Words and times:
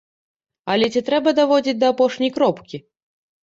Але 0.75 0.89
ці 0.95 1.03
трэба 1.11 1.35
даводзіць 1.41 1.77
да 1.85 1.93
апошняй 1.97 2.35
кропкі? 2.41 2.85